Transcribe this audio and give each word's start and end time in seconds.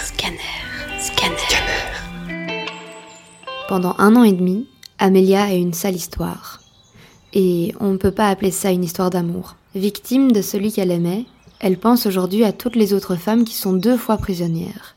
Scanner. 0.00 0.38
Pendant 3.68 3.96
un 3.98 4.14
an 4.14 4.22
et 4.22 4.32
demi, 4.32 4.68
Amélia 4.98 5.42
a 5.42 5.52
une 5.54 5.72
sale 5.72 5.96
histoire. 5.96 6.60
Et 7.32 7.74
on 7.80 7.90
ne 7.90 7.96
peut 7.96 8.12
pas 8.12 8.28
appeler 8.28 8.52
ça 8.52 8.70
une 8.70 8.84
histoire 8.84 9.10
d'amour. 9.10 9.56
Victime 9.74 10.30
de 10.30 10.40
celui 10.40 10.72
qu'elle 10.72 10.92
aimait, 10.92 11.24
elle 11.58 11.78
pense 11.78 12.06
aujourd'hui 12.06 12.44
à 12.44 12.52
toutes 12.52 12.76
les 12.76 12.92
autres 12.92 13.16
femmes 13.16 13.44
qui 13.44 13.56
sont 13.56 13.72
deux 13.72 13.96
fois 13.96 14.18
prisonnières. 14.18 14.94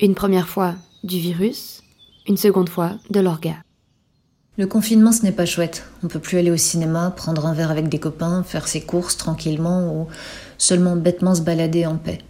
Une 0.00 0.14
première 0.14 0.48
fois 0.48 0.74
du 1.04 1.18
virus, 1.18 1.82
une 2.26 2.38
seconde 2.38 2.70
fois 2.70 2.92
de 3.10 3.20
l'orga. 3.20 3.56
Le 4.56 4.66
confinement, 4.66 5.12
ce 5.12 5.22
n'est 5.22 5.32
pas 5.32 5.46
chouette. 5.46 5.84
On 6.02 6.08
peut 6.08 6.18
plus 6.18 6.38
aller 6.38 6.50
au 6.50 6.56
cinéma, 6.56 7.12
prendre 7.14 7.44
un 7.46 7.52
verre 7.52 7.70
avec 7.70 7.90
des 7.90 8.00
copains, 8.00 8.42
faire 8.42 8.68
ses 8.68 8.80
courses 8.80 9.18
tranquillement 9.18 9.94
ou 9.94 10.06
seulement 10.56 10.96
bêtement 10.96 11.34
se 11.34 11.42
balader 11.42 11.84
en 11.84 11.96
paix. 11.96 12.20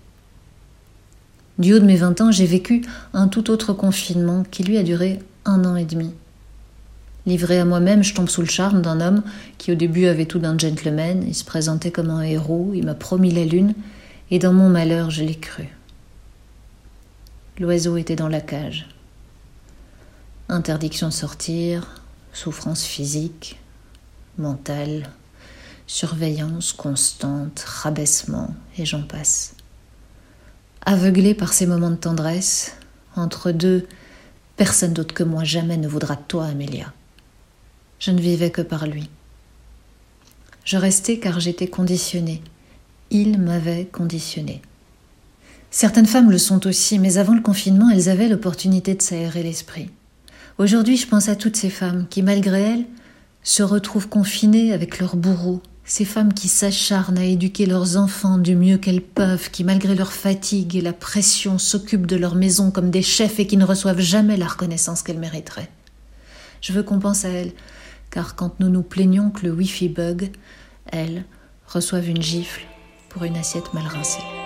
Du 1.60 1.74
haut 1.74 1.78
de 1.78 1.84
mes 1.84 1.96
20 1.96 2.22
ans, 2.22 2.32
j'ai 2.32 2.46
vécu 2.46 2.86
un 3.12 3.28
tout 3.28 3.50
autre 3.50 3.74
confinement 3.74 4.44
qui 4.50 4.64
lui 4.64 4.78
a 4.78 4.82
duré 4.82 5.18
un 5.44 5.66
an 5.66 5.76
et 5.76 5.84
demi. 5.84 6.14
Livré 7.26 7.58
à 7.58 7.66
moi-même, 7.66 8.02
je 8.02 8.14
tombe 8.14 8.30
sous 8.30 8.40
le 8.40 8.46
charme 8.46 8.80
d'un 8.80 8.98
homme 9.02 9.22
qui 9.58 9.70
au 9.70 9.74
début 9.74 10.06
avait 10.06 10.24
tout 10.24 10.38
d'un 10.38 10.56
gentleman, 10.56 11.22
il 11.28 11.34
se 11.34 11.44
présentait 11.44 11.90
comme 11.90 12.08
un 12.08 12.22
héros, 12.22 12.72
il 12.74 12.86
m'a 12.86 12.94
promis 12.94 13.30
la 13.30 13.44
lune, 13.44 13.74
et 14.30 14.38
dans 14.38 14.54
mon 14.54 14.70
malheur, 14.70 15.10
je 15.10 15.22
l'ai 15.22 15.34
cru. 15.34 15.68
L'oiseau 17.58 17.98
était 17.98 18.16
dans 18.16 18.28
la 18.28 18.40
cage. 18.40 18.88
Interdiction 20.48 21.08
de 21.08 21.12
sortir, 21.12 22.00
souffrance 22.32 22.84
physique, 22.84 23.60
mentale, 24.38 25.10
surveillance 25.86 26.72
constante, 26.72 27.62
rabaissement, 27.66 28.54
et 28.78 28.86
j'en 28.86 29.02
passe. 29.02 29.56
Aveuglé 30.92 31.34
par 31.34 31.52
ces 31.52 31.66
moments 31.66 31.92
de 31.92 31.94
tendresse, 31.94 32.74
entre 33.14 33.52
deux, 33.52 33.86
personne 34.56 34.92
d'autre 34.92 35.14
que 35.14 35.22
moi 35.22 35.44
jamais 35.44 35.76
ne 35.76 35.86
voudra 35.86 36.16
de 36.16 36.22
toi, 36.26 36.46
Amélia. 36.46 36.92
Je 38.00 38.10
ne 38.10 38.20
vivais 38.20 38.50
que 38.50 38.60
par 38.60 38.88
lui. 38.88 39.08
Je 40.64 40.76
restais 40.76 41.20
car 41.20 41.38
j'étais 41.38 41.68
conditionnée. 41.68 42.42
Il 43.12 43.38
m'avait 43.38 43.84
conditionnée. 43.84 44.62
Certaines 45.70 46.08
femmes 46.08 46.32
le 46.32 46.38
sont 46.38 46.66
aussi, 46.66 46.98
mais 46.98 47.18
avant 47.18 47.36
le 47.36 47.40
confinement, 47.40 47.88
elles 47.90 48.08
avaient 48.08 48.28
l'opportunité 48.28 48.96
de 48.96 49.02
s'aérer 49.02 49.44
l'esprit. 49.44 49.90
Aujourd'hui, 50.58 50.96
je 50.96 51.06
pense 51.06 51.28
à 51.28 51.36
toutes 51.36 51.54
ces 51.54 51.70
femmes 51.70 52.08
qui, 52.10 52.24
malgré 52.24 52.62
elles, 52.62 52.86
se 53.44 53.62
retrouvent 53.62 54.08
confinées 54.08 54.72
avec 54.72 54.98
leurs 54.98 55.14
bourreaux, 55.14 55.62
ces 55.90 56.04
femmes 56.04 56.32
qui 56.32 56.46
s'acharnent 56.46 57.18
à 57.18 57.24
éduquer 57.24 57.66
leurs 57.66 57.96
enfants 57.96 58.38
du 58.38 58.54
mieux 58.54 58.78
qu'elles 58.78 59.02
peuvent, 59.02 59.50
qui, 59.50 59.64
malgré 59.64 59.96
leur 59.96 60.12
fatigue 60.12 60.76
et 60.76 60.80
la 60.80 60.92
pression, 60.92 61.58
s'occupent 61.58 62.06
de 62.06 62.14
leur 62.14 62.36
maison 62.36 62.70
comme 62.70 62.92
des 62.92 63.02
chefs 63.02 63.40
et 63.40 63.46
qui 63.48 63.56
ne 63.56 63.64
reçoivent 63.64 64.00
jamais 64.00 64.36
la 64.36 64.46
reconnaissance 64.46 65.02
qu'elles 65.02 65.18
mériteraient. 65.18 65.68
Je 66.60 66.72
veux 66.72 66.84
qu'on 66.84 67.00
pense 67.00 67.24
à 67.24 67.30
elles, 67.30 67.52
car 68.10 68.36
quand 68.36 68.60
nous 68.60 68.68
nous 68.68 68.84
plaignons 68.84 69.30
que 69.30 69.44
le 69.44 69.52
Wi-Fi 69.52 69.88
bug, 69.88 70.30
elles 70.86 71.24
reçoivent 71.66 72.08
une 72.08 72.22
gifle 72.22 72.62
pour 73.08 73.24
une 73.24 73.36
assiette 73.36 73.74
mal 73.74 73.88
rincée. 73.88 74.39